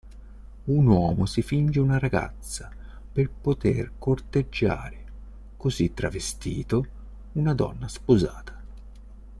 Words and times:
Un 0.63 0.87
uomo 0.87 1.27
si 1.27 1.43
finge 1.43 1.79
una 1.79 1.99
ragazza 1.99 2.71
per 3.13 3.29
poter 3.29 3.91
corteggiare, 3.99 5.05
così 5.57 5.93
travestito, 5.93 6.87
una 7.33 7.53
donna 7.53 7.87
sposata. 7.87 8.59